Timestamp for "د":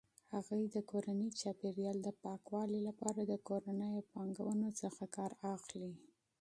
0.75-0.77, 2.03-2.09, 3.23-3.33